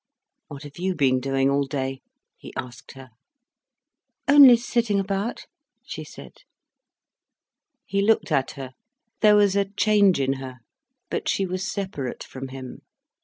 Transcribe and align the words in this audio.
"What 0.47 0.63
have 0.63 0.79
you 0.79 0.95
been 0.95 1.19
doing 1.19 1.51
all 1.51 1.67
day?" 1.67 2.01
he 2.35 2.51
asked 2.57 2.93
her. 2.93 3.09
"Only 4.27 4.57
sitting 4.57 4.99
about," 4.99 5.45
she 5.85 6.03
said. 6.03 6.37
He 7.85 8.01
looked 8.01 8.31
at 8.31 8.53
her. 8.53 8.71
There 9.19 9.35
was 9.35 9.55
a 9.55 9.65
change 9.65 10.19
in 10.19 10.33
her. 10.41 10.57
But 11.11 11.29
she 11.29 11.45
was 11.45 11.71
separate 11.71 12.23
from 12.23 12.47
him. 12.47 12.81